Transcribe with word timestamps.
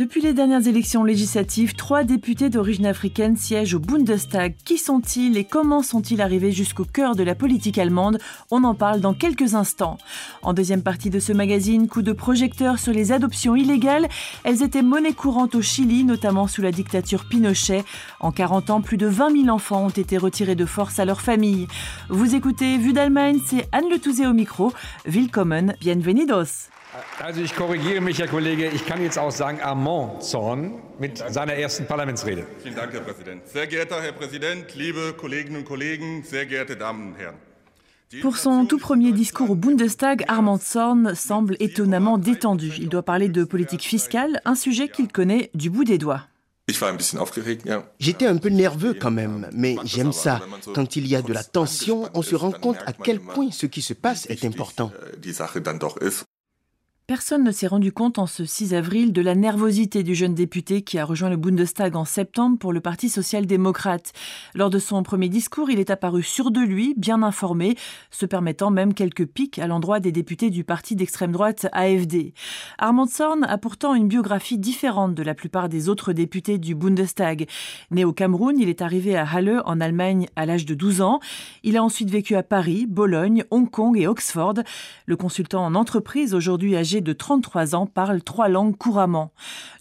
Depuis 0.00 0.22
les 0.22 0.32
dernières 0.32 0.66
élections 0.66 1.04
législatives, 1.04 1.74
trois 1.74 2.04
députés 2.04 2.48
d'origine 2.48 2.86
africaine 2.86 3.36
siègent 3.36 3.74
au 3.74 3.80
Bundestag. 3.80 4.54
Qui 4.64 4.78
sont-ils 4.78 5.36
et 5.36 5.44
comment 5.44 5.82
sont-ils 5.82 6.22
arrivés 6.22 6.52
jusqu'au 6.52 6.86
cœur 6.86 7.16
de 7.16 7.22
la 7.22 7.34
politique 7.34 7.76
allemande? 7.76 8.16
On 8.50 8.64
en 8.64 8.74
parle 8.74 9.02
dans 9.02 9.12
quelques 9.12 9.54
instants. 9.54 9.98
En 10.40 10.54
deuxième 10.54 10.82
partie 10.82 11.10
de 11.10 11.20
ce 11.20 11.34
magazine, 11.34 11.86
coup 11.86 12.00
de 12.00 12.14
projecteur 12.14 12.78
sur 12.78 12.94
les 12.94 13.12
adoptions 13.12 13.54
illégales. 13.54 14.08
Elles 14.42 14.62
étaient 14.62 14.80
monnaie 14.80 15.12
courante 15.12 15.54
au 15.54 15.60
Chili, 15.60 16.02
notamment 16.04 16.46
sous 16.46 16.62
la 16.62 16.72
dictature 16.72 17.26
Pinochet. 17.28 17.84
En 18.20 18.32
40 18.32 18.70
ans, 18.70 18.80
plus 18.80 18.96
de 18.96 19.06
20 19.06 19.42
000 19.42 19.54
enfants 19.54 19.84
ont 19.84 19.90
été 19.90 20.16
retirés 20.16 20.54
de 20.54 20.64
force 20.64 20.98
à 20.98 21.04
leur 21.04 21.20
famille. 21.20 21.68
Vous 22.08 22.34
écoutez 22.34 22.78
Vue 22.78 22.94
d'Allemagne, 22.94 23.38
c'est 23.44 23.68
Anne 23.70 23.90
Le 23.90 23.98
Touzé 23.98 24.26
au 24.26 24.32
micro. 24.32 24.72
Willkommen, 25.04 25.76
bienvenidos. 25.78 26.70
Also 27.20 27.40
ich 27.40 27.54
korrigiere 27.54 28.00
mich, 28.00 28.18
Herr 28.18 28.28
Kollege, 28.28 28.68
ich 28.68 28.84
kann 28.84 29.00
jetzt 29.02 29.18
auch 29.18 29.30
sagen 29.30 29.60
Armand 29.60 30.22
Zorn 30.24 30.82
mit 30.98 31.18
seiner 31.18 31.54
ersten 31.54 31.86
Parlamentsrede. 31.86 32.46
Vielen 32.62 32.74
Dank, 32.74 32.92
Herr 32.92 33.00
Präsident. 33.00 33.46
Sehr 33.46 33.66
geehrter 33.66 34.02
Herr 34.02 34.12
Präsident, 34.12 34.74
liebe 34.74 35.14
Kolleginnen 35.16 35.58
und 35.58 35.64
Kollegen, 35.64 36.24
sehr 36.24 36.46
geehrte 36.46 36.76
Damen 36.76 37.12
und 37.12 37.18
Herren. 37.18 37.36
Pour 38.22 38.36
son 38.36 38.66
tout 38.66 38.78
premier 38.78 39.12
discours 39.12 39.50
au 39.50 39.54
Bundestag, 39.54 40.24
Armand 40.26 40.60
Zorn 40.60 41.14
semble 41.14 41.54
étonnamment 41.60 42.18
détendu. 42.18 42.72
Il 42.78 42.88
doit 42.88 43.04
parler 43.04 43.28
de 43.28 43.44
politique 43.44 43.82
fiscale, 43.82 44.40
un 44.44 44.56
sujet 44.56 44.88
qu'il 44.88 45.12
connaît 45.12 45.50
du 45.54 45.70
bout 45.70 45.84
des 45.84 45.98
doigts. 45.98 46.22
J'étais 48.00 48.26
un 48.26 48.36
peu 48.36 48.48
nerveux 48.48 48.94
quand 48.94 49.10
même, 49.12 49.48
mais 49.52 49.76
j'aime 49.84 50.12
ça. 50.12 50.40
Quand 50.74 50.96
il 50.96 51.06
y 51.06 51.14
a 51.14 51.22
de 51.22 51.32
la 51.32 51.44
tension, 51.44 52.08
on 52.14 52.22
se 52.22 52.34
rend 52.34 52.50
compte 52.52 52.78
à 52.84 52.92
quel 52.92 53.20
point 53.20 53.50
ce 53.52 53.66
qui 53.66 53.82
se 53.82 53.94
passe 53.94 54.26
est 54.26 54.44
important. 54.44 54.90
Personne 57.10 57.42
ne 57.42 57.50
s'est 57.50 57.66
rendu 57.66 57.90
compte 57.90 58.20
en 58.20 58.26
ce 58.26 58.44
6 58.44 58.72
avril 58.72 59.12
de 59.12 59.20
la 59.20 59.34
nervosité 59.34 60.04
du 60.04 60.14
jeune 60.14 60.32
député 60.32 60.82
qui 60.82 60.96
a 60.96 61.04
rejoint 61.04 61.28
le 61.28 61.36
Bundestag 61.36 61.96
en 61.96 62.04
septembre 62.04 62.56
pour 62.56 62.72
le 62.72 62.80
Parti 62.80 63.08
social-démocrate. 63.08 64.12
Lors 64.54 64.70
de 64.70 64.78
son 64.78 65.02
premier 65.02 65.28
discours, 65.28 65.70
il 65.70 65.80
est 65.80 65.90
apparu 65.90 66.22
sûr 66.22 66.52
de 66.52 66.60
lui, 66.60 66.94
bien 66.96 67.24
informé, 67.24 67.74
se 68.12 68.26
permettant 68.26 68.70
même 68.70 68.94
quelques 68.94 69.26
pics 69.26 69.58
à 69.58 69.66
l'endroit 69.66 69.98
des 69.98 70.12
députés 70.12 70.50
du 70.50 70.62
parti 70.62 70.94
d'extrême 70.94 71.32
droite 71.32 71.66
AFD. 71.72 72.32
Armand 72.78 73.08
Zorn 73.08 73.42
a 73.42 73.58
pourtant 73.58 73.94
une 73.94 74.06
biographie 74.06 74.58
différente 74.58 75.16
de 75.16 75.24
la 75.24 75.34
plupart 75.34 75.68
des 75.68 75.88
autres 75.88 76.12
députés 76.12 76.58
du 76.58 76.76
Bundestag. 76.76 77.48
Né 77.90 78.04
au 78.04 78.12
Cameroun, 78.12 78.56
il 78.56 78.68
est 78.68 78.82
arrivé 78.82 79.16
à 79.16 79.26
Halle 79.26 79.62
en 79.64 79.80
Allemagne 79.80 80.28
à 80.36 80.46
l'âge 80.46 80.64
de 80.64 80.74
12 80.74 81.00
ans. 81.00 81.18
Il 81.64 81.76
a 81.76 81.82
ensuite 81.82 82.08
vécu 82.08 82.36
à 82.36 82.44
Paris, 82.44 82.86
Bologne, 82.86 83.42
Hong 83.50 83.68
Kong 83.68 83.98
et 83.98 84.06
Oxford. 84.06 84.54
Le 85.06 85.16
consultant 85.16 85.66
en 85.66 85.74
entreprise, 85.74 86.34
aujourd'hui 86.34 86.76
âgé 86.76 86.99
de 87.00 87.12
33 87.12 87.74
ans 87.74 87.86
parle 87.86 88.22
trois 88.22 88.48
langues 88.48 88.76
couramment. 88.76 89.32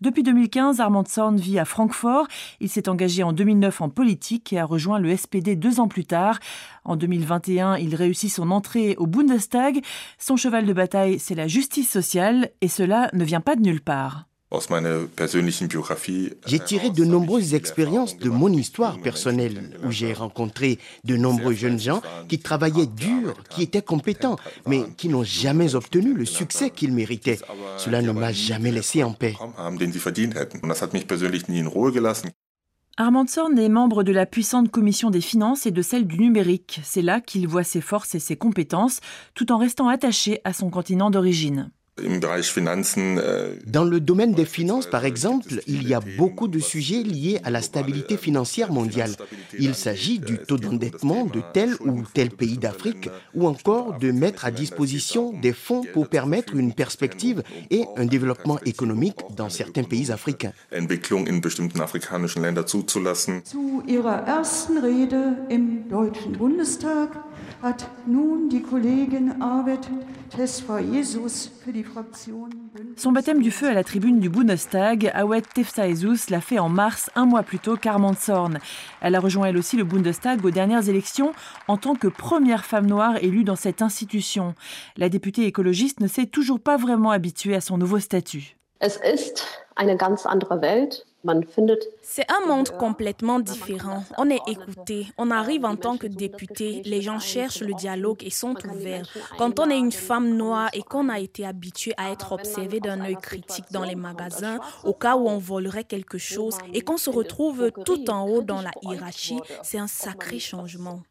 Depuis 0.02 0.24
2015, 0.24 0.80
Armand 0.80 1.04
Zorn 1.08 1.38
vit 1.38 1.60
à 1.60 1.66
Francfort. 1.66 2.28
Il 2.60 2.70
s'est 2.70 2.90
engagé 2.90 3.24
en 3.24 3.34
2009 3.34 3.82
en 3.82 3.90
politique 3.90 4.54
et 4.54 4.60
a 4.60 4.66
rejoint 4.66 5.00
le 5.00 5.16
SPD 5.16 5.56
deux 5.56 5.80
ans 5.80 5.88
plus 5.88 6.06
tard. 6.06 6.40
En 6.86 6.96
2021, 6.96 7.78
il 7.78 7.96
réussit 7.96 8.32
son 8.32 8.52
entrée 8.52 8.96
au 8.98 9.08
Bundestag. 9.08 9.82
Son 10.18 10.38
cheval 10.38 10.66
de 10.66 10.74
bataille, 10.74 11.20
c'est 11.20 11.36
la 11.36 11.48
justice 11.48 11.90
sociale 11.90 12.52
et 12.62 12.68
cela 12.68 13.10
ne 13.14 13.24
vient 13.24 13.42
pas 13.42 13.56
de 13.56 13.62
nulle 13.62 13.82
part. 13.82 14.29
J'ai 16.48 16.60
tiré 16.60 16.90
de 16.90 17.06
nombreuses 17.06 17.54
expériences 17.54 18.18
de 18.18 18.30
mon 18.30 18.52
histoire 18.52 19.00
personnelle, 19.00 19.78
où 19.84 19.92
j'ai 19.92 20.14
rencontré 20.14 20.80
de 21.04 21.16
nombreux 21.16 21.54
jeunes 21.54 21.80
gens 21.80 22.02
qui 22.28 22.40
travaillaient 22.40 22.88
dur, 22.88 23.36
qui 23.50 23.62
étaient 23.62 23.84
compétents, 23.84 24.38
mais 24.66 24.86
qui 24.98 25.08
n'ont 25.08 25.24
jamais 25.24 25.76
obtenu 25.76 26.14
le 26.14 26.26
succès 26.26 26.72
qu'ils 26.72 26.94
méritaient. 26.94 27.40
Cela 27.78 28.02
ne 28.02 28.12
m'a 28.12 28.32
jamais 28.32 28.72
laissé 28.72 29.04
en 29.04 29.14
paix. 29.14 29.36
Armand 32.98 33.28
Zorn 33.28 33.58
est 33.58 33.70
membre 33.70 34.04
de 34.04 34.12
la 34.12 34.26
puissante 34.26 34.70
commission 34.72 35.10
des 35.10 35.22
finances 35.22 35.66
et 35.66 35.72
de 35.72 35.82
celle 35.82 36.06
du 36.06 36.20
numérique. 36.20 36.82
C'est 36.84 37.02
là 37.02 37.22
qu'il 37.22 37.48
voit 37.48 37.64
ses 37.64 37.82
forces 37.82 38.16
et 38.16 38.20
ses 38.20 38.36
compétences, 38.36 39.00
tout 39.36 39.52
en 39.52 39.58
restant 39.58 39.88
attaché 39.88 40.42
à 40.44 40.54
son 40.54 40.70
continent 40.70 41.10
d'origine. 41.10 41.72
Dans 43.68 43.84
le 43.84 44.00
domaine 44.00 44.34
des 44.34 44.46
finances, 44.46 44.88
par 44.88 45.06
exemple, 45.06 45.62
il 45.68 45.88
y 45.88 45.94
a 45.94 46.00
beaucoup 46.18 46.48
de 46.48 46.60
sujets 46.60 47.04
liés 47.04 47.40
à 47.44 47.50
la 47.50 47.62
stabilité 47.62 48.18
financière 48.18 48.72
mondiale. 48.72 49.12
Il 49.58 49.76
s'agit 49.76 50.20
du 50.20 50.38
taux 50.38 50.58
d'endettement 50.58 51.26
de 51.26 51.42
tel 51.54 51.76
ou 51.82 52.04
tel 52.14 52.30
pays 52.30 52.58
d'Afrique 52.58 53.10
ou 53.34 53.48
encore 53.48 53.98
de 53.98 54.12
mettre 54.12 54.46
à 54.46 54.52
disposition 54.52 55.34
des 55.34 55.54
fonds 55.54 55.84
pour 55.94 56.08
permettre 56.08 56.56
une 56.56 56.74
perspective 56.74 57.44
et 57.70 57.86
un 57.98 58.06
développement 58.06 58.60
économique 58.66 59.20
dans 59.36 59.50
certains 59.50 59.84
pays 59.84 60.12
africains. 60.12 60.54
Zu 63.44 63.84
ihrer 63.88 64.24
ersten 64.28 64.78
Rede 64.78 65.38
im 65.50 65.90
Deutschen 65.90 66.34
Bundestag 66.34 67.10
hat 67.62 67.90
nun 68.06 68.50
die 68.50 68.62
Kollegin 68.62 69.42
Arvid 69.42 69.90
Tesfa-Jesus 70.30 71.50
für 71.64 71.74
die 71.74 71.84
Fraktion 71.84 71.89
Son 72.96 73.12
baptême 73.12 73.42
du 73.42 73.52
feu 73.52 73.68
à 73.68 73.74
la 73.74 73.84
tribune 73.84 74.20
du 74.20 74.30
Bundestag, 74.30 75.12
Awet 75.14 75.42
Tefsaezus 75.42 76.30
l'a 76.30 76.42
fait 76.42 76.60
en 76.60 76.70
mars, 76.70 77.10
un 77.16 77.26
mois 77.26 77.44
plus 77.44 77.60
tôt 77.60 77.78
qu'Armand 77.78 78.14
Zorn. 78.14 78.60
Elle 79.02 79.16
a 79.16 79.20
rejoint 79.20 79.48
elle 79.48 79.58
aussi 79.58 79.78
le 79.78 79.84
Bundestag 79.84 80.44
aux 80.46 80.52
dernières 80.52 80.90
élections 80.90 81.34
en 81.68 81.78
tant 81.78 81.96
que 81.96 82.08
première 82.08 82.66
femme 82.66 82.88
noire 82.88 83.18
élue 83.22 83.44
dans 83.44 83.56
cette 83.56 83.82
institution. 83.82 84.56
La 84.98 85.10
députée 85.10 85.46
écologiste 85.46 86.00
ne 86.00 86.08
s'est 86.08 86.28
toujours 86.28 86.60
pas 86.60 86.78
vraiment 86.78 87.12
habituée 87.12 87.56
à 87.56 87.62
son 87.62 87.78
nouveau 87.78 88.00
statut. 88.00 88.56
Es 88.82 88.98
ist 89.04 89.46
eine 89.76 89.98
ganz 89.98 90.26
andere 90.26 90.58
Welt. 90.62 91.06
C'est 92.02 92.26
un 92.32 92.48
monde 92.48 92.70
complètement 92.78 93.40
différent. 93.40 94.04
On 94.18 94.30
est 94.30 94.40
écouté, 94.48 95.08
on 95.18 95.32
arrive 95.32 95.66
en 95.66 95.76
tant 95.76 95.98
que 95.98 96.08
député, 96.08 96.82
les 96.86 97.02
gens 97.02 97.20
cherchent 97.20 97.62
le 97.62 97.74
dialogue 97.74 98.24
et 98.24 98.30
sont 98.30 98.56
ouverts. 98.66 99.06
Quand 99.38 99.60
on 99.60 99.70
est 99.70 99.78
une 99.78 99.92
femme 99.92 100.36
noire 100.38 100.70
et 100.74 100.82
qu'on 100.82 101.10
a 101.10 101.20
été 101.20 101.46
habitué 101.46 101.94
à 101.98 102.12
être 102.12 102.32
observé 102.32 102.80
d'un 102.80 103.02
œil 103.02 103.18
critique 103.22 103.66
dans 103.72 103.84
les 103.84 103.96
magasins, 103.96 104.60
au 104.84 104.94
cas 104.94 105.18
où 105.18 105.28
on 105.28 105.38
volerait 105.38 105.84
quelque 105.84 106.18
chose, 106.18 106.58
et 106.74 106.82
qu'on 106.82 106.98
se 106.98 107.10
retrouve 107.10 107.72
tout 107.86 108.10
en 108.10 108.26
haut 108.26 108.42
dans 108.42 108.62
la 108.62 108.72
hiérarchie, 108.84 109.40
c'est 109.62 109.78
un 109.78 109.88
sacré 109.88 110.40
changement. 110.40 111.02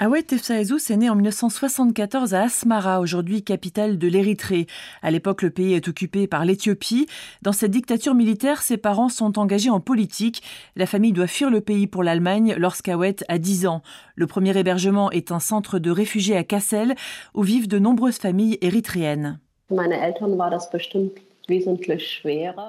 Awet 0.00 0.24
Tefsaezus 0.24 0.90
est 0.90 0.96
né 0.96 1.08
en 1.08 1.14
1974 1.14 2.34
à 2.34 2.42
Asmara, 2.42 3.00
aujourd'hui 3.00 3.44
capitale 3.44 3.96
de 3.96 4.08
l'Érythrée. 4.08 4.66
À 5.02 5.12
l'époque, 5.12 5.42
le 5.42 5.50
pays 5.50 5.74
est 5.74 5.86
occupé 5.86 6.26
par 6.26 6.44
l'Éthiopie. 6.44 7.06
Dans 7.42 7.52
cette 7.52 7.70
dictature 7.70 8.12
militaire, 8.12 8.62
ses 8.62 8.76
parents 8.76 9.08
sont 9.08 9.38
engagés 9.38 9.70
en 9.70 9.78
politique. 9.78 10.42
La 10.74 10.86
famille 10.86 11.12
doit 11.12 11.28
fuir 11.28 11.48
le 11.48 11.60
pays 11.60 11.86
pour 11.86 12.02
l'Allemagne 12.02 12.56
lorsqu'Awet 12.58 13.16
a 13.28 13.38
10 13.38 13.68
ans. 13.68 13.82
Le 14.16 14.26
premier 14.26 14.58
hébergement 14.58 15.12
est 15.12 15.30
un 15.30 15.38
centre 15.38 15.78
de 15.78 15.92
réfugiés 15.92 16.36
à 16.36 16.42
Kassel, 16.42 16.96
où 17.32 17.42
vivent 17.42 17.68
de 17.68 17.78
nombreuses 17.78 18.18
familles 18.18 18.58
érythréennes. 18.62 19.38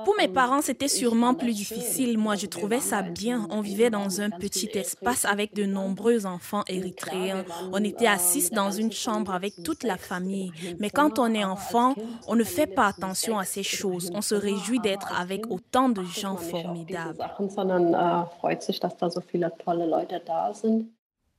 Pour 0.04 0.16
mes 0.18 0.28
parents, 0.28 0.62
c'était 0.62 0.88
sûrement 0.88 1.34
plus 1.34 1.54
difficile. 1.54 2.18
Moi, 2.18 2.36
je 2.36 2.46
trouvais 2.48 2.80
ça 2.80 3.02
bien. 3.02 3.48
On 3.50 3.62
vivait 3.62 3.90
dans 3.90 4.22
un 4.22 4.30
petit 4.30 4.70
espace 4.74 5.26
avec 5.26 5.54
de 5.54 5.66
nombreux 5.66 6.26
enfants 6.26 6.64
érythréens. 6.68 7.46
On 7.72 7.84
était 7.84 8.08
assis 8.08 8.50
dans 8.52 8.72
une 8.72 8.92
chambre 8.92 9.34
avec 9.34 9.64
toute 9.64 9.84
la 9.84 9.98
famille. 9.98 10.52
Mais 10.80 10.90
quand 10.90 11.20
on 11.20 11.34
est 11.34 11.46
enfant, 11.46 11.96
on 12.28 12.36
ne 12.36 12.44
fait 12.44 12.68
pas 12.68 12.88
attention 12.88 13.40
à 13.40 13.46
ces 13.46 13.64
choses. 13.64 14.12
On 14.14 14.22
se 14.22 14.36
réjouit 14.36 14.80
d'être 14.80 15.20
avec 15.20 15.50
autant 15.50 15.90
de 15.90 16.04
gens 16.04 16.38
formidables. 16.38 17.18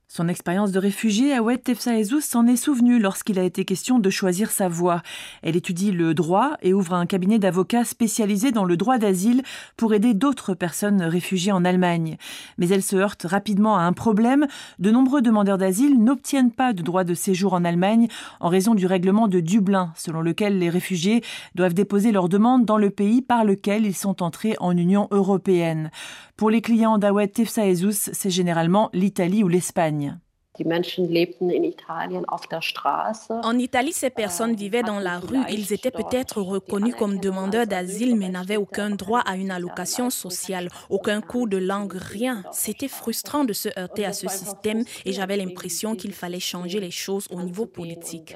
Son 0.09 0.29
expérience 0.29 0.71
de 0.71 0.79
réfugié, 0.79 1.33
Awet 1.33 1.57
Tefsaezus 1.57 2.21
s'en 2.21 2.47
est 2.47 2.55
souvenu 2.55 2.97
lorsqu'il 2.97 3.37
a 3.39 3.43
été 3.43 3.65
question 3.65 3.99
de 3.99 4.09
choisir 4.09 4.51
sa 4.51 4.69
voie. 4.69 5.01
Elle 5.43 5.57
étudie 5.57 5.91
le 5.91 6.13
droit 6.13 6.55
et 6.61 6.73
ouvre 6.73 6.93
un 6.93 7.05
cabinet 7.05 7.39
d'avocats 7.39 7.83
spécialisé 7.83 8.53
dans 8.53 8.63
le 8.63 8.77
droit 8.77 8.99
d'asile 8.99 9.43
pour 9.75 9.93
aider 9.93 10.13
d'autres 10.13 10.53
personnes 10.53 11.01
réfugiées 11.01 11.51
en 11.51 11.65
Allemagne. 11.65 12.15
Mais 12.57 12.69
elle 12.69 12.83
se 12.83 12.95
heurte 12.95 13.23
rapidement 13.23 13.77
à 13.77 13.81
un 13.81 13.91
problème. 13.91 14.47
De 14.79 14.91
nombreux 14.91 15.21
demandeurs 15.21 15.57
d'asile 15.57 16.01
n'obtiennent 16.01 16.53
pas 16.53 16.71
de 16.71 16.83
droit 16.83 17.03
de 17.03 17.13
séjour 17.13 17.53
en 17.53 17.65
Allemagne 17.65 18.07
en 18.39 18.47
raison 18.47 18.75
du 18.75 18.85
règlement 18.85 19.27
de 19.27 19.41
Dublin, 19.41 19.91
selon 19.97 20.21
lequel 20.21 20.57
les 20.57 20.69
réfugiés 20.69 21.21
doivent 21.53 21.73
déposer 21.73 22.13
leur 22.13 22.29
demande 22.29 22.63
dans 22.63 22.77
le 22.77 22.91
pays 22.91 23.21
par 23.21 23.43
lequel 23.43 23.85
ils 23.85 23.93
sont 23.93 24.23
entrés 24.23 24.55
en 24.61 24.75
Union 24.77 25.09
européenne. 25.11 25.91
Pour 26.37 26.51
les 26.51 26.61
clients 26.61 26.99
d'Awet 26.99 27.27
Tefsaezus, 27.29 28.11
c'est 28.13 28.29
généralement 28.29 28.91
l'Italie 28.93 29.43
ou 29.43 29.47
l'Espagne. 29.47 29.96
En 33.43 33.57
Italie, 33.59 33.93
ces 33.93 34.09
personnes 34.09 34.55
vivaient 34.55 34.81
dans 34.81 34.99
la 34.99 35.19
rue. 35.19 35.37
Ils 35.49 35.71
étaient 35.71 35.91
peut-être 35.91 36.41
reconnus 36.41 36.95
comme 36.95 37.19
demandeurs 37.19 37.67
d'asile, 37.67 38.15
mais 38.15 38.29
n'avaient 38.29 38.57
aucun 38.57 38.89
droit 38.89 39.19
à 39.19 39.35
une 39.35 39.51
allocation 39.51 40.09
sociale, 40.09 40.69
aucun 40.89 41.21
cours 41.21 41.47
de 41.47 41.57
langue, 41.57 41.93
rien. 41.93 42.43
C'était 42.51 42.87
frustrant 42.87 43.43
de 43.43 43.53
se 43.53 43.69
heurter 43.77 44.05
à 44.05 44.13
ce 44.13 44.27
système 44.27 44.83
et 45.05 45.11
j'avais 45.11 45.37
l'impression 45.37 45.95
qu'il 45.95 46.13
fallait 46.13 46.39
changer 46.39 46.79
les 46.79 46.91
choses 46.91 47.27
au 47.29 47.41
niveau 47.41 47.65
politique. 47.67 48.35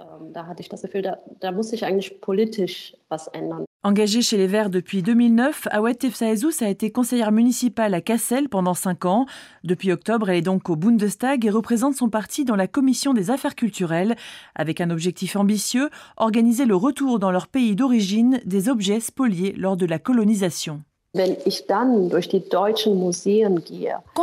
Engagée 3.83 4.21
chez 4.21 4.37
les 4.37 4.45
Verts 4.45 4.69
depuis 4.69 5.01
2009, 5.01 5.67
Awet 5.71 5.95
Tefsaezous 5.95 6.63
a 6.63 6.67
été 6.67 6.91
conseillère 6.91 7.31
municipale 7.31 7.95
à 7.95 8.01
Kassel 8.01 8.47
pendant 8.47 8.75
cinq 8.75 9.05
ans. 9.05 9.25
Depuis 9.63 9.91
octobre, 9.91 10.29
elle 10.29 10.37
est 10.37 10.43
donc 10.43 10.69
au 10.69 10.75
Bundestag 10.75 11.43
et 11.45 11.49
représente 11.49 11.95
son 11.95 12.07
parti 12.07 12.45
dans 12.45 12.55
la 12.55 12.67
commission 12.67 13.15
des 13.15 13.31
affaires 13.31 13.55
culturelles, 13.55 14.15
avec 14.53 14.81
un 14.81 14.91
objectif 14.91 15.35
ambitieux, 15.35 15.89
organiser 16.17 16.65
le 16.65 16.75
retour 16.75 17.17
dans 17.17 17.31
leur 17.31 17.47
pays 17.47 17.75
d'origine 17.75 18.39
des 18.45 18.69
objets 18.69 18.99
spoliés 18.99 19.55
lors 19.57 19.77
de 19.77 19.87
la 19.87 19.97
colonisation. 19.97 20.83
Quand 21.13 21.25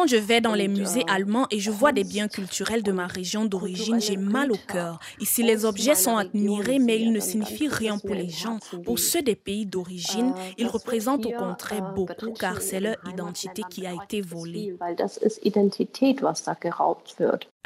je 0.06 0.16
vais 0.16 0.40
dans 0.40 0.54
les 0.54 0.68
musées 0.68 1.04
allemands 1.06 1.46
et 1.50 1.60
je 1.60 1.70
vois 1.70 1.92
des 1.92 2.04
biens 2.04 2.28
culturels 2.28 2.82
de 2.82 2.92
ma 2.92 3.06
région 3.06 3.44
d'origine, 3.44 4.00
j'ai 4.00 4.16
mal 4.16 4.50
au 4.50 4.56
cœur. 4.56 4.98
Ici, 5.20 5.42
les 5.42 5.66
objets 5.66 5.94
sont 5.94 6.16
admirés, 6.16 6.78
mais 6.78 6.98
ils 6.98 7.12
ne 7.12 7.20
signifient 7.20 7.68
rien 7.68 7.98
pour 7.98 8.14
les 8.14 8.30
gens. 8.30 8.58
Pour 8.86 8.98
ceux 8.98 9.20
des 9.20 9.36
pays 9.36 9.66
d'origine, 9.66 10.32
ils 10.56 10.66
représentent 10.66 11.26
au 11.26 11.32
contraire 11.32 11.92
beaucoup, 11.94 12.32
car 12.32 12.62
c'est 12.62 12.80
leur 12.80 12.96
identité 13.06 13.60
qui 13.68 13.86
a 13.86 13.92
été 13.92 14.22
volée. 14.22 14.74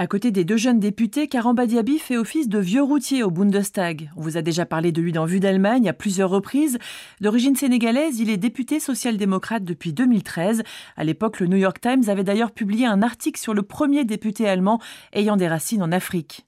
À 0.03 0.09
côté 0.09 0.33
des 0.33 0.45
deux 0.45 0.57
jeunes 0.57 0.81
députés, 0.81 1.29
Karamba 1.29 1.65
Diaby 1.65 2.01
fait 2.01 2.17
office 2.17 2.49
de 2.49 2.59
vieux 2.59 2.83
routier 2.83 3.23
au 3.23 3.31
Bundestag. 3.31 4.11
On 4.17 4.21
vous 4.21 4.37
a 4.37 4.43
déjà 4.43 4.67
parlé 4.67 4.91
de 4.91 5.01
lui 5.01 5.13
dans 5.13 5.27
Vue 5.27 5.39
d'Allemagne 5.39 5.89
à 5.89 5.93
plusieurs 5.93 6.29
reprises. 6.29 6.81
D'origine 7.21 7.55
sénégalaise, 7.55 8.19
il 8.19 8.29
est 8.29 8.37
député 8.37 8.81
social-démocrate 8.81 9.63
depuis 9.63 9.93
2013. 9.93 10.65
À 10.97 11.05
l'époque, 11.05 11.39
le 11.39 11.47
New 11.47 11.57
York 11.57 11.81
Times 11.81 12.03
avait 12.09 12.25
d'ailleurs 12.25 12.51
publié 12.51 12.85
un 12.85 13.01
article 13.01 13.41
sur 13.41 13.55
le 13.55 13.63
premier 13.63 14.05
député 14.05 14.49
allemand 14.49 14.81
ayant 15.13 15.37
des 15.37 15.47
racines 15.47 15.85
en 15.85 15.93
Afrique. 15.93 16.47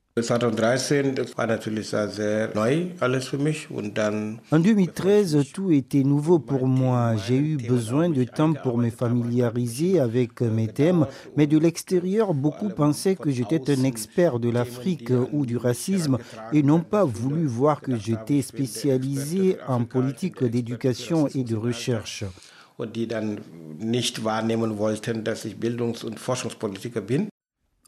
En 4.52 4.60
2013, 4.60 5.44
tout 5.52 5.72
était 5.72 6.04
nouveau 6.04 6.38
pour 6.38 6.68
moi. 6.68 7.16
J'ai 7.16 7.36
eu 7.36 7.56
besoin 7.56 8.08
de 8.08 8.22
temps 8.22 8.52
pour 8.52 8.78
me 8.78 8.90
familiariser 8.90 9.98
avec 9.98 10.40
mes 10.40 10.68
thèmes, 10.68 11.08
mais 11.36 11.48
de 11.48 11.58
l'extérieur, 11.58 12.32
beaucoup 12.32 12.68
pensaient 12.68 13.16
que 13.16 13.32
j'étais 13.32 13.68
un 13.72 13.82
expert 13.82 14.38
de 14.38 14.50
l'Afrique 14.50 15.10
ou 15.32 15.46
du 15.46 15.56
racisme 15.56 16.18
et 16.52 16.62
n'ont 16.62 16.78
pas 16.82 17.04
voulu 17.04 17.46
voir 17.46 17.80
que 17.80 17.96
j'étais 17.96 18.40
spécialisé 18.40 19.56
en 19.66 19.82
politique 19.82 20.44
d'éducation 20.44 21.26
et 21.34 21.42
de 21.42 21.56
recherche. 21.56 22.22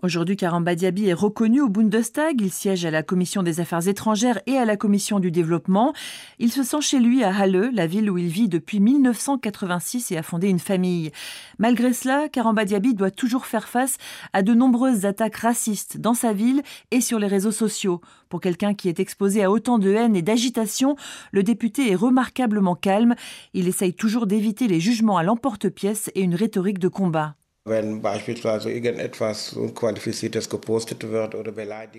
Aujourd'hui, 0.02 0.36
Karamba 0.36 0.74
Diaby 0.74 1.08
est 1.08 1.14
reconnu 1.14 1.62
au 1.62 1.70
Bundestag. 1.70 2.42
Il 2.42 2.52
siège 2.52 2.84
à 2.84 2.90
la 2.90 3.02
Commission 3.02 3.42
des 3.42 3.60
Affaires 3.60 3.88
étrangères 3.88 4.38
et 4.44 4.58
à 4.58 4.66
la 4.66 4.76
Commission 4.76 5.20
du 5.20 5.30
développement. 5.30 5.94
Il 6.38 6.52
se 6.52 6.62
sent 6.62 6.82
chez 6.82 7.00
lui 7.00 7.24
à 7.24 7.34
Halle, 7.34 7.70
la 7.72 7.86
ville 7.86 8.10
où 8.10 8.18
il 8.18 8.28
vit 8.28 8.50
depuis 8.50 8.78
1986 8.78 10.12
et 10.12 10.18
a 10.18 10.22
fondé 10.22 10.48
une 10.48 10.58
famille. 10.58 11.12
Malgré 11.58 11.94
cela, 11.94 12.28
Karamba 12.28 12.66
Diaby 12.66 12.92
doit 12.92 13.10
toujours 13.10 13.46
faire 13.46 13.68
face 13.68 13.96
à 14.34 14.42
de 14.42 14.52
nombreuses 14.52 15.06
attaques 15.06 15.38
racistes 15.38 15.96
dans 15.96 16.14
sa 16.14 16.34
ville 16.34 16.62
et 16.90 17.00
sur 17.00 17.18
les 17.18 17.26
réseaux 17.26 17.50
sociaux. 17.50 18.02
Pour 18.28 18.42
quelqu'un 18.42 18.74
qui 18.74 18.90
est 18.90 19.00
exposé 19.00 19.42
à 19.44 19.50
autant 19.50 19.78
de 19.78 19.90
haine 19.90 20.14
et 20.14 20.20
d'agitation, 20.20 20.96
le 21.32 21.42
député 21.42 21.90
est 21.90 21.96
remarquablement 21.96 22.74
calme. 22.74 23.14
Il 23.54 23.66
essaye 23.66 23.94
toujours 23.94 24.26
d'éviter 24.26 24.68
les 24.68 24.78
jugements 24.78 25.16
à 25.16 25.22
l'emporte-pièce 25.22 26.10
et 26.14 26.20
une 26.20 26.34
rhétorique 26.34 26.80
de 26.80 26.88
combat. 26.88 27.34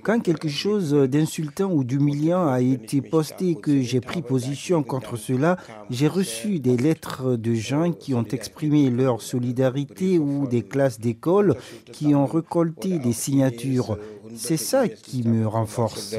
Quand 0.04 0.20
quelque 0.22 0.48
chose 0.48 0.94
d'insultant 0.94 1.72
ou 1.72 1.84
d'humiliant 1.84 2.48
a 2.48 2.62
été 2.62 3.02
posté 3.02 3.50
et 3.50 3.56
que 3.56 3.82
j'ai 3.82 4.00
pris 4.00 4.22
position 4.22 4.82
contre 4.82 5.18
cela, 5.18 5.58
j'ai 5.90 6.08
reçu 6.08 6.62
des 6.62 6.78
lettres 6.78 7.36
de 7.36 7.54
gens 7.54 7.92
qui 7.92 8.14
ont 8.14 8.24
exprimé 8.24 8.90
leur 8.90 9.22
solidarité 9.22 10.20
ou 10.20 10.48
des 10.48 10.62
classes 10.62 11.02
d'école 11.02 11.58
qui 11.92 12.16
ont 12.16 12.26
récolté 12.26 13.00
des 13.00 13.14
signatures. 13.14 13.98
C'est 14.38 14.56
ça 14.56 14.88
qui 14.88 15.28
me 15.28 15.46
renforce. 15.46 16.16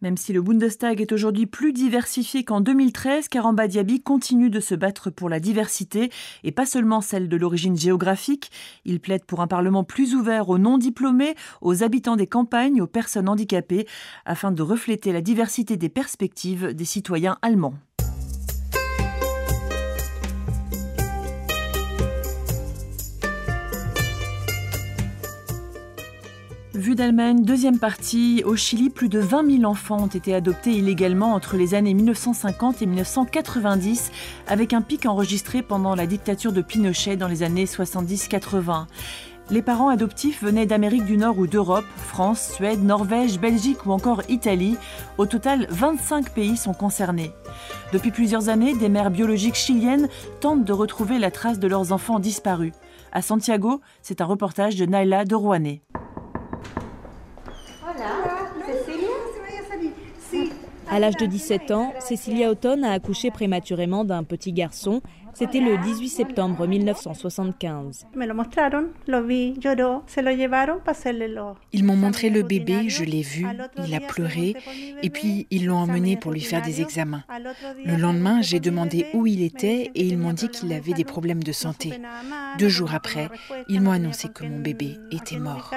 Même 0.00 0.16
si 0.16 0.32
le 0.32 0.40
Bundestag 0.40 1.00
est 1.00 1.10
aujourd'hui 1.10 1.46
plus 1.46 1.72
diversifié 1.72 2.44
qu'en 2.44 2.60
2013, 2.60 3.26
Karamba 3.26 3.66
Diaby 3.66 4.00
continue 4.00 4.48
de 4.48 4.60
se 4.60 4.76
battre 4.76 5.10
pour 5.10 5.28
la 5.28 5.40
diversité 5.40 6.10
et 6.44 6.52
pas 6.52 6.66
seulement 6.66 7.00
celle 7.00 7.28
de 7.28 7.36
l'origine 7.36 7.76
géographique. 7.76 8.52
Il 8.84 9.00
plaide 9.00 9.24
pour 9.24 9.40
un 9.40 9.48
Parlement 9.48 9.82
plus 9.82 10.14
ouvert 10.14 10.50
aux 10.50 10.58
non-diplômés, 10.58 11.34
aux 11.62 11.82
habitants 11.82 12.14
des 12.14 12.28
campagnes, 12.28 12.80
aux 12.80 12.86
personnes 12.86 13.28
handicapées, 13.28 13.88
afin 14.24 14.52
de 14.52 14.62
refléter 14.62 15.10
la 15.10 15.20
diversité 15.20 15.76
des 15.76 15.88
perspectives 15.88 16.74
des 16.74 16.84
citoyens 16.84 17.36
allemands. 17.42 17.74
Deuxième 27.42 27.78
partie. 27.78 28.42
Au 28.44 28.56
Chili, 28.56 28.90
plus 28.90 29.08
de 29.08 29.20
20 29.20 29.58
000 29.58 29.70
enfants 29.70 30.02
ont 30.02 30.08
été 30.08 30.34
adoptés 30.34 30.72
illégalement 30.72 31.32
entre 31.32 31.56
les 31.56 31.74
années 31.74 31.94
1950 31.94 32.82
et 32.82 32.86
1990, 32.86 34.10
avec 34.48 34.72
un 34.72 34.82
pic 34.82 35.06
enregistré 35.06 35.62
pendant 35.62 35.94
la 35.94 36.06
dictature 36.06 36.52
de 36.52 36.60
Pinochet 36.60 37.16
dans 37.16 37.28
les 37.28 37.44
années 37.44 37.66
70-80. 37.66 38.86
Les 39.50 39.62
parents 39.62 39.90
adoptifs 39.90 40.42
venaient 40.42 40.66
d'Amérique 40.66 41.04
du 41.04 41.16
Nord 41.16 41.38
ou 41.38 41.46
d'Europe, 41.46 41.86
France, 41.96 42.50
Suède, 42.54 42.82
Norvège, 42.82 43.38
Belgique 43.38 43.86
ou 43.86 43.92
encore 43.92 44.22
Italie. 44.28 44.76
Au 45.18 45.26
total, 45.26 45.68
25 45.70 46.30
pays 46.30 46.56
sont 46.56 46.74
concernés. 46.74 47.30
Depuis 47.92 48.10
plusieurs 48.10 48.48
années, 48.48 48.74
des 48.74 48.88
mères 48.88 49.12
biologiques 49.12 49.54
chiliennes 49.54 50.08
tentent 50.40 50.64
de 50.64 50.72
retrouver 50.72 51.20
la 51.20 51.30
trace 51.30 51.60
de 51.60 51.68
leurs 51.68 51.92
enfants 51.92 52.18
disparus. 52.18 52.72
À 53.12 53.22
Santiago, 53.22 53.80
c'est 54.02 54.20
un 54.20 54.26
reportage 54.26 54.76
de 54.76 54.84
Naila 54.84 55.24
de 55.24 55.34
Rouanet. 55.34 55.80
À 60.90 60.98
l'âge 60.98 61.16
de 61.16 61.26
17 61.26 61.70
ans, 61.70 61.92
Cecilia 62.00 62.50
Auton 62.50 62.82
a 62.82 62.90
accouché 62.90 63.30
prématurément 63.30 64.04
d'un 64.04 64.24
petit 64.24 64.52
garçon. 64.52 65.02
C'était 65.34 65.60
le 65.60 65.76
18 65.78 66.08
septembre 66.08 66.66
1975. 66.66 68.06
Ils 71.72 71.84
m'ont 71.84 71.96
montré 71.96 72.30
le 72.30 72.42
bébé, 72.42 72.88
je 72.88 73.04
l'ai 73.04 73.22
vu, 73.22 73.46
il 73.86 73.94
a 73.94 74.00
pleuré, 74.00 74.54
et 75.02 75.10
puis 75.10 75.46
ils 75.50 75.66
l'ont 75.66 75.76
emmené 75.76 76.16
pour 76.16 76.32
lui 76.32 76.40
faire 76.40 76.62
des 76.62 76.80
examens. 76.80 77.22
Le 77.84 77.96
lendemain, 77.96 78.40
j'ai 78.40 78.58
demandé 78.58 79.06
où 79.14 79.26
il 79.26 79.42
était 79.42 79.90
et 79.94 80.06
ils 80.06 80.18
m'ont 80.18 80.32
dit 80.32 80.48
qu'il 80.48 80.72
avait 80.72 80.94
des 80.94 81.04
problèmes 81.04 81.42
de 81.42 81.52
santé. 81.52 81.92
Deux 82.58 82.68
jours 82.68 82.94
après, 82.94 83.28
ils 83.68 83.80
m'ont 83.80 83.92
annoncé 83.92 84.28
que 84.28 84.44
mon 84.44 84.58
bébé 84.60 84.96
était 85.12 85.38
mort. 85.38 85.70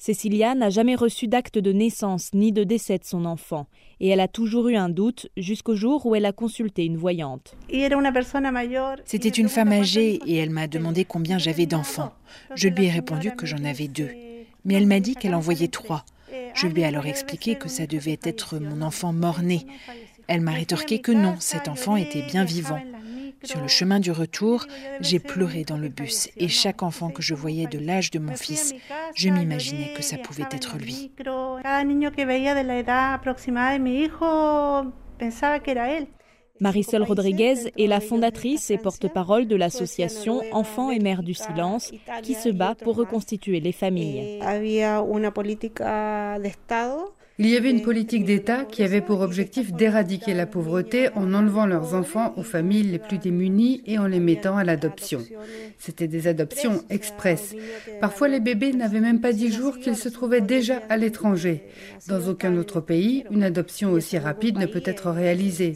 Cecilia 0.00 0.54
n'a 0.54 0.70
jamais 0.70 0.94
reçu 0.94 1.28
d'acte 1.28 1.58
de 1.58 1.72
naissance 1.72 2.30
ni 2.32 2.52
de 2.52 2.64
décès 2.64 2.96
de 2.96 3.04
son 3.04 3.26
enfant 3.26 3.66
et 4.00 4.08
elle 4.08 4.20
a 4.20 4.28
toujours 4.28 4.68
eu 4.68 4.76
un 4.76 4.88
doute 4.88 5.28
jusqu'au 5.36 5.74
jour 5.74 6.06
où 6.06 6.14
elle 6.14 6.24
a 6.24 6.32
consulté 6.32 6.86
une 6.86 6.96
voyante. 6.96 7.54
C'était 9.04 9.28
une 9.28 9.50
femme 9.50 9.72
âgée 9.72 10.18
et 10.24 10.36
elle 10.36 10.48
m'a 10.48 10.68
demandé 10.68 11.04
combien 11.04 11.36
j'avais 11.36 11.66
d'enfants. 11.66 12.14
Je 12.54 12.68
lui 12.68 12.86
ai 12.86 12.90
répondu 12.90 13.32
que 13.32 13.44
j'en 13.44 13.62
avais 13.62 13.88
deux. 13.88 14.08
Mais 14.64 14.72
elle 14.72 14.86
m'a 14.86 15.00
dit 15.00 15.16
qu'elle 15.16 15.34
en 15.34 15.40
voyait 15.40 15.68
trois. 15.68 16.06
Je 16.54 16.66
lui 16.66 16.80
ai 16.80 16.86
alors 16.86 17.04
expliqué 17.04 17.56
que 17.56 17.68
ça 17.68 17.86
devait 17.86 18.20
être 18.22 18.58
mon 18.58 18.80
enfant 18.80 19.12
mort-né. 19.12 19.66
Elle 20.28 20.40
m'a 20.40 20.52
rétorqué 20.52 21.00
que 21.00 21.12
non, 21.12 21.34
cet 21.40 21.68
enfant 21.68 21.96
était 21.96 22.22
bien 22.22 22.44
vivant. 22.44 22.80
Sur 23.42 23.60
le 23.60 23.68
chemin 23.68 24.00
du 24.00 24.10
retour, 24.10 24.66
j'ai 25.00 25.18
pleuré 25.18 25.64
dans 25.64 25.78
le 25.78 25.88
bus 25.88 26.28
et 26.36 26.48
chaque 26.48 26.82
enfant 26.82 27.10
que 27.10 27.22
je 27.22 27.34
voyais 27.34 27.66
de 27.66 27.78
l'âge 27.78 28.10
de 28.10 28.18
mon 28.18 28.34
fils, 28.34 28.74
je 29.14 29.30
m'imaginais 29.30 29.92
que 29.94 30.02
ça 30.02 30.18
pouvait 30.18 30.48
être 30.50 30.76
lui. 30.76 31.10
Marisol 36.60 37.02
Rodriguez 37.02 37.72
est 37.78 37.86
la 37.86 38.00
fondatrice 38.00 38.70
et 38.70 38.76
porte-parole 38.76 39.46
de 39.46 39.56
l'association 39.56 40.42
Enfants 40.52 40.90
et 40.90 40.98
Mères 40.98 41.22
du 41.22 41.32
Silence 41.32 41.90
qui 42.22 42.34
se 42.34 42.50
bat 42.50 42.74
pour 42.74 42.96
reconstituer 42.96 43.60
les 43.60 43.72
familles. 43.72 44.40
Il 47.42 47.48
y 47.48 47.56
avait 47.56 47.70
une 47.70 47.80
politique 47.80 48.26
d'État 48.26 48.66
qui 48.66 48.82
avait 48.82 49.00
pour 49.00 49.22
objectif 49.22 49.72
d'éradiquer 49.72 50.34
la 50.34 50.44
pauvreté 50.44 51.08
en 51.14 51.32
enlevant 51.32 51.64
leurs 51.64 51.94
enfants 51.94 52.34
aux 52.36 52.42
familles 52.42 52.82
les 52.82 52.98
plus 52.98 53.16
démunies 53.16 53.82
et 53.86 53.98
en 53.98 54.06
les 54.06 54.20
mettant 54.20 54.58
à 54.58 54.62
l'adoption. 54.62 55.20
C'était 55.78 56.06
des 56.06 56.26
adoptions 56.26 56.84
express. 56.90 57.56
Parfois, 57.98 58.28
les 58.28 58.40
bébés 58.40 58.74
n'avaient 58.74 59.00
même 59.00 59.22
pas 59.22 59.32
dix 59.32 59.50
jours 59.50 59.78
qu'ils 59.78 59.96
se 59.96 60.10
trouvaient 60.10 60.42
déjà 60.42 60.82
à 60.90 60.98
l'étranger. 60.98 61.64
Dans 62.08 62.28
aucun 62.28 62.54
autre 62.58 62.82
pays, 62.82 63.24
une 63.30 63.42
adoption 63.42 63.92
aussi 63.92 64.18
rapide 64.18 64.58
ne 64.58 64.66
peut 64.66 64.82
être 64.84 65.10
réalisée. 65.10 65.72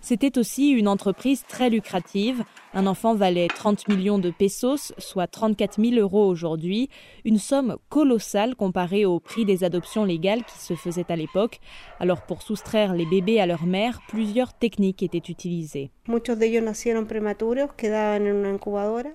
C'était 0.00 0.36
aussi 0.36 0.70
une 0.70 0.88
entreprise 0.88 1.44
très 1.48 1.70
lucrative. 1.70 2.42
Un 2.76 2.88
enfant 2.88 3.14
valait 3.14 3.46
30 3.46 3.86
millions 3.86 4.18
de 4.18 4.32
pesos, 4.32 4.92
soit 4.98 5.28
34 5.28 5.80
000 5.80 5.94
euros 6.00 6.26
aujourd'hui, 6.26 6.90
une 7.24 7.38
somme 7.38 7.76
colossale 7.88 8.56
comparée 8.56 9.04
au 9.04 9.20
prix 9.20 9.43
des 9.44 9.64
adoptions 9.64 10.04
légales 10.04 10.44
qui 10.44 10.58
se 10.58 10.74
faisaient 10.74 11.10
à 11.10 11.16
l'époque. 11.16 11.60
Alors 12.00 12.22
pour 12.22 12.42
soustraire 12.42 12.94
les 12.94 13.06
bébés 13.06 13.40
à 13.40 13.46
leur 13.46 13.64
mère, 13.64 14.00
plusieurs 14.08 14.52
techniques 14.52 15.02
étaient 15.02 15.18
utilisées. 15.28 15.90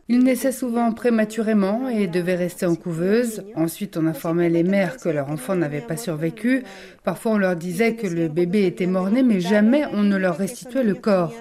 Ils 0.08 0.24
naissaient 0.24 0.52
souvent 0.52 0.92
prématurément 0.92 1.88
et 1.88 2.08
devaient 2.08 2.36
rester 2.36 2.66
en 2.66 2.76
couveuse. 2.76 3.44
Ensuite, 3.56 3.96
on 3.96 4.08
informait 4.08 4.50
les 4.50 4.64
mères 4.64 4.98
que 4.98 5.10
leur 5.10 5.30
enfant 5.30 5.56
n'avait 5.56 5.82
pas 5.82 5.98
survécu. 5.98 6.64
Parfois, 7.04 7.34
on 7.34 7.38
leur 7.38 7.56
disait 7.56 7.96
que 7.96 8.08
le 8.08 8.28
bébé 8.28 8.66
était 8.66 8.88
mort-né, 8.88 9.22
mais 9.22 9.40
jamais 9.40 9.86
on 9.94 10.02
ne 10.02 10.18
leur 10.18 10.38
restituait 10.38 10.84
le 10.84 10.96
corps. 10.96 11.34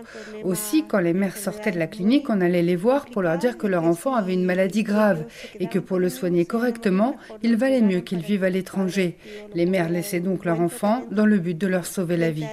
Aussi, 0.45 0.85
quand 0.87 0.99
les 0.99 1.15
mères 1.15 1.39
sortaient 1.39 1.73
de 1.73 1.79
la 1.79 1.87
clinique, 1.87 2.29
on 2.29 2.43
allait 2.43 2.63
les 2.63 2.77
voir 2.77 3.07
pour 3.07 3.23
leur 3.23 3.39
dire 3.39 3.57
que 3.57 3.67
leur 3.67 3.85
enfant 3.85 4.15
avait 4.15 4.35
une 4.35 4.45
maladie 4.45 4.83
grave 4.83 5.25
et 5.61 5.69
que 5.69 5.79
pour 5.79 5.99
le 5.99 6.11
soigner 6.11 6.45
correctement, 6.45 7.17
il 7.43 7.57
valait 7.57 7.81
mieux 7.81 8.01
qu'il 8.01 8.21
vive 8.21 8.45
à 8.45 8.51
l'étranger. 8.51 8.78
Les 9.55 9.67
mères 9.67 9.89
laissaient 9.89 10.21
donc 10.21 10.45
leur 10.45 10.61
enfant 10.61 11.03
dans 11.11 11.27
le 11.27 11.39
but 11.39 11.57
de 11.57 11.67
leur 11.67 11.87
sauver 11.87 12.17
la 12.17 12.31
vie. 12.31 12.47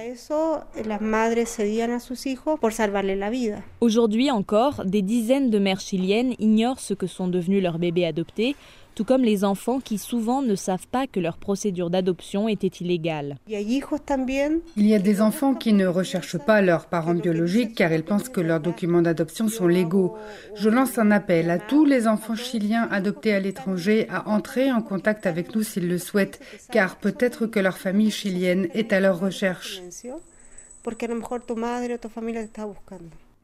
Aujourd'hui 3.80 4.30
encore, 4.30 4.84
des 4.84 5.02
dizaines 5.02 5.50
de 5.50 5.58
mères 5.58 5.80
chiliennes 5.80 6.34
ignorent 6.38 6.80
ce 6.80 6.94
que 6.94 7.06
sont 7.06 7.28
devenus 7.28 7.62
leurs 7.62 7.78
bébés 7.78 8.06
adoptés, 8.06 8.56
tout 8.96 9.04
comme 9.04 9.22
les 9.22 9.44
enfants 9.44 9.78
qui 9.78 9.98
souvent 9.98 10.40
ne 10.40 10.54
savent 10.56 10.86
pas 10.88 11.06
que 11.06 11.20
leur 11.20 11.36
procédure 11.36 11.90
d'adoption 11.90 12.48
était 12.48 12.66
illégale. 12.66 13.36
Il 13.46 14.86
y 14.86 14.94
a 14.94 14.98
des 14.98 15.20
enfants 15.20 15.54
qui 15.54 15.74
ne 15.74 15.86
recherchent 15.86 16.38
pas 16.38 16.62
leurs 16.62 16.86
parents 16.86 17.14
biologiques 17.14 17.74
car 17.74 17.92
ils 17.92 18.02
pensent 18.02 18.30
que 18.30 18.40
leurs 18.40 18.60
documents 18.60 19.02
d'adoption 19.02 19.48
sont 19.48 19.68
légaux. 19.68 20.16
Je 20.54 20.70
lance 20.70 20.98
un 20.98 21.10
appel 21.10 21.50
à 21.50 21.58
tous 21.58 21.84
les 21.84 22.08
enfants 22.08 22.34
chiliens 22.34 22.88
adoptés 22.90 23.34
à 23.34 23.40
l'étranger 23.40 24.06
à 24.08 24.28
entrer 24.28 24.72
en 24.72 24.80
contact 24.80 25.26
avec 25.26 25.54
nous 25.54 25.62
s'ils 25.62 25.88
le 25.88 25.98
souhaitent, 25.98 26.40
car 26.72 26.96
peut-être 26.96 27.46
que 27.46 27.60
leur 27.60 27.76
famille 27.76 28.10
chilienne 28.10 28.68
est 28.72 28.94
à 28.94 29.00
leur 29.00 29.20
recherche. 29.20 29.82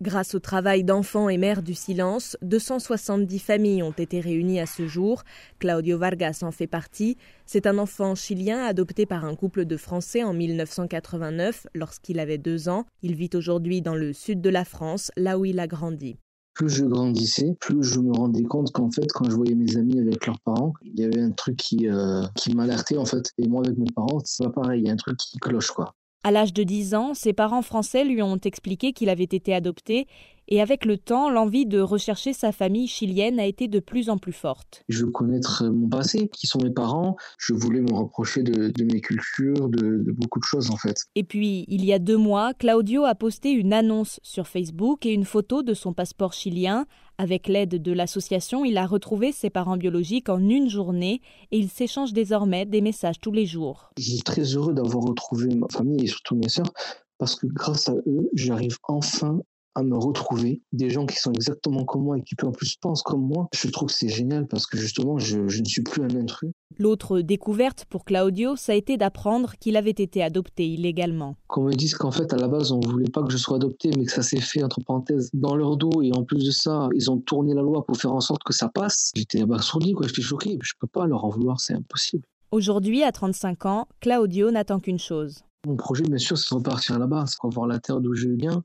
Grâce 0.03 0.35
au 0.35 0.41
travail 0.41 0.83
d'enfants 0.83 1.29
et 1.29 1.39
mères 1.39 1.63
du 1.63 1.75
silence, 1.75 2.37
270 2.43 3.39
familles 3.39 3.85
ont 3.85 3.93
été 3.93 4.19
réunies 4.19 4.59
à 4.59 4.67
ce 4.67 4.89
jour. 4.89 5.23
Claudio 5.61 5.97
Vargas 5.97 6.41
en 6.43 6.51
fait 6.51 6.67
partie. 6.67 7.17
C'est 7.47 7.69
un 7.69 7.79
enfant 7.79 8.17
chilien 8.17 8.65
adopté 8.65 9.07
par 9.07 9.25
un 9.25 9.37
couple 9.37 9.65
de 9.65 9.77
Français 9.77 10.25
en 10.25 10.35
1989 10.35 11.69
lorsqu'il 11.77 12.19
avait 12.19 12.37
deux 12.37 12.69
ans. 12.69 12.85
Il 13.03 13.15
vit 13.15 13.31
aujourd'hui 13.33 13.81
dans 13.81 13.95
le 13.95 14.13
sud 14.13 14.41
de 14.41 14.51
la 14.51 14.65
France, 14.65 15.13
là 15.17 15.39
où 15.39 15.45
il 15.45 15.61
a 15.61 15.69
grandi 15.69 16.17
plus 16.55 16.69
je 16.69 16.85
grandissais, 16.85 17.57
plus 17.61 17.83
je 17.83 17.99
me 17.99 18.13
rendais 18.13 18.43
compte 18.43 18.73
qu'en 18.73 18.91
fait, 18.91 19.11
quand 19.11 19.31
je 19.31 19.37
voyais 19.37 19.55
mes 19.55 19.79
amis 19.79 19.99
avec 19.99 20.27
leurs 20.27 20.39
parents, 20.41 20.75
il 20.83 21.01
y 21.01 21.05
avait 21.05 21.23
un 21.23 21.31
truc 21.31 21.57
qui, 21.57 21.89
euh, 21.89 22.25
qui 22.35 22.55
m'alertait 22.55 22.99
en 22.99 23.07
fait. 23.07 23.33
Et 23.39 23.49
moi, 23.49 23.63
avec 23.65 23.79
mes 23.79 23.91
parents, 23.97 24.19
c'est 24.25 24.45
pas 24.45 24.51
pareil, 24.51 24.83
il 24.83 24.87
y 24.87 24.91
a 24.91 24.93
un 24.93 24.97
truc 24.97 25.17
qui 25.17 25.39
cloche 25.39 25.71
quoi. 25.71 25.95
À 26.25 26.31
l'âge 26.31 26.53
de 26.53 26.63
10 26.63 26.95
ans, 26.95 27.15
ses 27.15 27.33
parents 27.33 27.63
français 27.63 28.05
lui 28.05 28.23
ont 28.23 28.37
expliqué 28.37 28.93
qu'il 28.93 29.09
avait 29.09 29.25
été 29.25 29.53
adopté 29.55 30.07
et 30.49 30.61
avec 30.61 30.85
le 30.85 30.99
temps, 30.99 31.31
l'envie 31.31 31.67
de 31.67 31.81
rechercher 31.81 32.33
sa 32.33 32.53
famille 32.53 32.87
chilienne 32.87 33.39
a 33.39 33.47
été 33.47 33.69
de 33.69 33.81
plus 33.81 34.11
en 34.11 34.19
plus 34.19 34.33
forte. 34.33 34.83
Je 34.89 35.05
veux 35.05 35.11
connaître 35.11 35.65
mon 35.65 35.89
passé, 35.89 36.29
qui 36.29 36.47
sont 36.47 36.59
mes 36.63 36.71
parents? 36.71 37.17
Je 37.39 37.55
voulais 37.55 37.81
me 37.81 37.93
rapprocher 37.95 38.43
de, 38.43 38.85
mes 38.85 39.01
cultures, 39.01 39.69
de, 39.69 40.03
de, 40.05 40.13
beaucoup 40.13 40.41
de 40.41 40.45
choses 40.45 40.71
en 40.71 40.77
fait. 40.77 41.07
Et 41.15 41.25
puis, 41.25 41.65
il 41.69 41.85
y 41.85 41.93
a 41.93 41.99
deux 41.99 42.17
mois, 42.17 42.55
Claudio 42.55 43.05
a 43.05 43.15
posté 43.15 43.51
une 43.51 43.73
annonce 43.73 44.21
sur 44.23 44.47
Facebook 44.47 45.07
et 45.07 45.13
une 45.13 45.25
photo 45.25 45.63
de 45.63 45.75
son 45.75 45.93
passeport 45.93 46.33
chilien. 46.33 46.87
Avec 47.23 47.47
l'aide 47.47 47.81
de 47.81 47.93
l'association, 47.93 48.65
il 48.65 48.77
a 48.77 48.85
retrouvé 48.85 49.31
ses 49.31 49.49
parents 49.49 49.77
biologiques 49.77 50.29
en 50.29 50.41
une 50.41 50.69
journée 50.69 51.21
et 51.53 51.59
il 51.59 51.69
s'échange 51.69 52.13
désormais 52.13 52.67
des 52.67 52.81
messages 52.81 53.21
tous 53.21 53.31
les 53.31 53.47
jours. 53.47 53.91
Je 53.97 54.03
suis 54.03 54.23
très 54.23 54.43
heureux 54.43 54.75
d'avoir 54.75 55.05
retrouvé 55.05 55.55
ma 55.55 55.69
famille 55.69 56.03
et 56.03 56.09
surtout 56.09 56.35
mes 56.35 56.49
sœurs 56.49 56.73
parce 57.19 57.37
que 57.37 57.47
grâce 57.47 57.89
à 57.89 57.95
eux, 57.95 58.29
j'arrive 58.35 58.77
enfin 58.89 59.39
à 59.75 59.83
me 59.83 59.97
retrouver 59.97 60.63
des 60.73 60.91
gens 60.91 61.07
qui 61.07 61.17
sont 61.17 61.33
exactement 61.33 61.85
comme 61.85 62.05
moi 62.05 62.19
et 62.19 62.23
qui 62.23 62.35
en 62.43 62.53
plus 62.53 62.77
pensent 62.77 63.03
comme 63.03 63.27
moi. 63.27 63.49
Je 63.55 63.69
trouve 63.69 63.89
que 63.89 63.95
c'est 63.95 64.09
génial 64.09 64.47
parce 64.47 64.67
que 64.67 64.77
justement, 64.77 65.19
je, 65.19 65.39
ne 65.39 65.65
suis 65.65 65.83
plus 65.83 66.03
un 66.03 66.17
intrus. 66.17 66.53
L'autre 66.79 67.21
découverte 67.21 67.85
pour 67.87 68.05
Claudio, 68.05 68.57
ça 68.57 68.73
a 68.73 68.75
été 68.75 68.97
d'apprendre 68.97 69.55
qu'il 69.61 69.77
avait 69.77 69.91
été 69.91 70.23
adopté 70.23 70.67
illégalement. 70.67 71.37
Qu'on 71.47 71.65
me 71.65 71.73
dise 71.73 71.95
qu'en 71.95 72.11
fait, 72.11 72.33
à 72.33 72.37
la 72.37 72.49
base, 72.49 72.73
on 72.73 72.81
voulait 72.81 73.11
pas 73.11 73.23
que 73.23 73.31
je 73.31 73.37
sois 73.37 73.57
adopté, 73.57 73.91
mais 73.97 74.05
que 74.05 74.13
ça 74.13 74.23
s'est 74.23 74.41
fait, 74.41 74.63
entre 74.63 74.81
parenthèses, 74.85 75.31
dans 75.35 75.55
leur 75.55 75.77
dos. 75.77 76.03
Et 76.03 76.13
en 76.13 76.25
plus 76.25 76.45
de 76.45 76.51
ça, 76.51 76.89
ils 76.95 77.11
ont 77.11 77.19
tourné 77.19 77.55
la 77.55 77.63
loi 77.63 77.85
pour 77.85 77.97
faire 77.97 78.13
en 78.13 78.21
sorte 78.21 78.43
que 78.43 78.53
ça 78.53 78.69
passe. 78.69 79.13
J'étais 79.15 79.43
abasourdi, 79.43 79.93
quoi. 79.93 80.07
J'étais 80.07 80.23
choqué. 80.23 80.59
Je 80.63 80.73
peux 80.81 80.87
pas 80.87 81.07
leur 81.07 81.25
en 81.25 81.29
vouloir, 81.29 81.61
c'est 81.61 81.75
impossible. 81.75 82.25
Aujourd'hui, 82.51 83.03
à 83.03 83.13
35 83.13 83.67
ans, 83.67 83.89
Claudio 84.01 84.51
n'attend 84.51 84.79
qu'une 84.79 84.99
chose. 84.99 85.43
Mon 85.67 85.77
projet, 85.77 86.03
bien 86.03 86.19
sûr, 86.19 86.37
c'est 86.37 86.51
de 86.51 86.57
repartir 86.57 86.99
là-bas, 86.99 87.25
c'est 87.27 87.39
voir 87.45 87.67
la 87.67 87.79
terre 87.79 88.01
d'où 88.01 88.15
je 88.15 88.29
viens, 88.29 88.65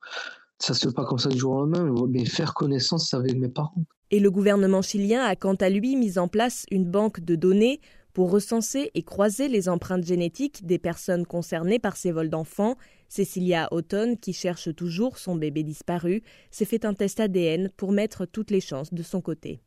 ça 0.59 0.73
se 0.73 0.87
fait 0.87 0.93
pas 0.93 1.05
comme 1.05 1.19
ça 1.19 1.29
du 1.29 1.37
jour 1.37 1.53
au 1.53 1.59
lendemain, 1.65 1.93
mais 2.09 2.25
faire 2.25 2.53
connaissance 2.53 3.13
avec 3.13 3.35
mes 3.35 3.49
parents. 3.49 3.83
Et 4.09 4.19
le 4.19 4.31
gouvernement 4.31 4.81
chilien 4.81 5.23
a 5.23 5.35
quant 5.35 5.55
à 5.55 5.69
lui 5.69 5.95
mis 5.95 6.17
en 6.17 6.27
place 6.27 6.65
une 6.71 6.85
banque 6.85 7.19
de 7.19 7.35
données 7.35 7.81
pour 8.13 8.31
recenser 8.31 8.89
et 8.95 9.03
croiser 9.03 9.47
les 9.47 9.69
empreintes 9.69 10.05
génétiques 10.05 10.65
des 10.65 10.79
personnes 10.79 11.25
concernées 11.25 11.77
par 11.77 11.97
ces 11.97 12.11
vols 12.11 12.29
d'enfants. 12.29 12.75
Cecilia 13.09 13.67
Houghton, 13.71 14.15
qui 14.19 14.33
cherche 14.33 14.73
toujours 14.75 15.19
son 15.19 15.35
bébé 15.35 15.63
disparu, 15.63 16.23
s'est 16.49 16.65
fait 16.65 16.85
un 16.85 16.93
test 16.93 17.19
ADN 17.19 17.69
pour 17.77 17.91
mettre 17.91 18.25
toutes 18.25 18.49
les 18.49 18.61
chances 18.61 18.91
de 18.93 19.03
son 19.03 19.21
côté. 19.21 19.59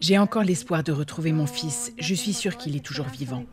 J'ai 0.00 0.18
encore 0.18 0.42
l'espoir 0.44 0.82
de 0.82 0.92
retrouver 0.92 1.32
mon 1.32 1.46
fils. 1.46 1.92
Je 1.98 2.14
suis 2.14 2.32
sûre 2.32 2.56
qu'il 2.56 2.76
est 2.76 2.84
toujours 2.84 3.06
vivant. 3.06 3.44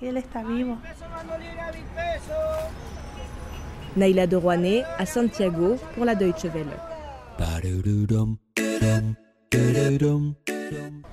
Naila 3.95 4.27
de 4.27 4.37
à 4.97 5.05
Santiago 5.05 5.77
pour 5.95 6.05
la 6.05 6.15
Deutsche 6.15 6.45
Welle. 6.45 6.65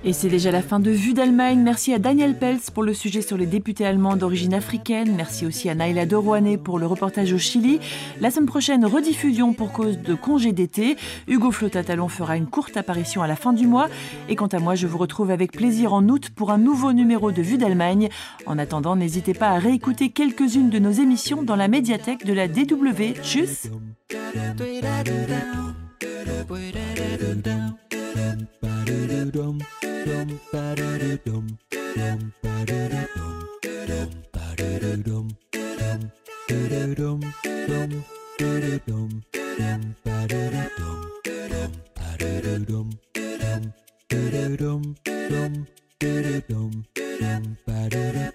Et 0.03 0.13
c'est 0.13 0.29
déjà 0.29 0.51
la 0.51 0.63
fin 0.63 0.81
de 0.81 0.91
Vue 0.91 1.13
d'Allemagne. 1.13 1.61
Merci 1.61 1.93
à 1.93 1.99
Daniel 1.99 2.39
Peltz 2.39 2.71
pour 2.71 2.83
le 2.83 2.95
sujet 2.95 3.21
sur 3.21 3.37
les 3.37 3.47
députés 3.47 3.85
allemands 3.85 4.17
d'origine 4.17 4.55
africaine. 4.55 5.13
Merci 5.15 5.45
aussi 5.45 5.69
à 5.69 5.75
Naila 5.75 6.07
de 6.07 6.17
Rouanet 6.17 6.57
pour 6.57 6.79
le 6.79 6.87
reportage 6.87 7.33
au 7.33 7.39
Chili. 7.39 7.81
La 8.21 8.31
semaine 8.31 8.47
prochaine, 8.47 8.87
rediffusion 8.87 9.53
pour 9.53 9.73
cause 9.73 9.99
de 9.99 10.15
congé 10.15 10.53
d'été. 10.53 10.97
Hugo 11.29 11.51
Flotatalon 11.51 12.09
fera 12.09 12.37
une 12.37 12.47
courte 12.47 12.77
apparition 12.77 13.23
à 13.23 13.27
la 13.27 13.37
fin 13.37 13.53
du 13.53 13.67
mois. 13.67 13.89
Et 14.29 14.37
quant 14.37 14.47
à 14.47 14.59
moi, 14.59 14.75
je 14.75 14.87
vous 14.87 14.99
retrouve 14.99 15.31
avec 15.31 15.53
plaisir 15.53 15.93
en 15.93 16.09
août 16.09 16.31
pour 16.35 16.51
un 16.51 16.59
nouveau 16.59 16.93
numéro 16.93 17.31
de 17.31 17.43
Vue 17.43 17.59
d'Allemagne. 17.59 18.09
En 18.47 18.59
attendant, 18.59 18.97
n'hésitez 18.97 19.35
pas 19.35 19.49
à 19.49 19.59
réécouter 19.59 20.11
quelques-unes 20.11 20.71
de 20.71 20.79
nos 20.79 20.93
émissions 20.93 21.43
dans 21.43 21.57
la 21.57 21.69
médiathèque 21.69 22.25
de 22.25 22.33
la 22.33 22.49
DW. 22.49 23.21
Tchuss! 23.23 23.69
dum 28.15 28.39
dum 45.31 45.57
dum 47.21 47.57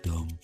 dum 0.04 0.36